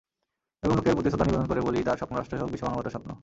বেগম 0.61 0.75
রোকেয়ার 0.77 0.97
প্রতি 0.97 1.09
শ্রদ্ধা 1.11 1.25
নিবেদন 1.27 1.47
করে 1.49 1.61
বলি, 1.67 1.79
তাঁর 1.87 1.99
স্বপ্নরাষ্ট্রই 2.01 2.39
হোক 2.41 2.49
বিশ্বমানবতার 2.53 2.93
স্বপ্ন। 2.95 3.09